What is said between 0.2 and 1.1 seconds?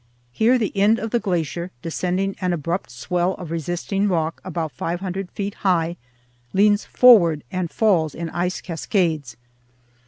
Here the end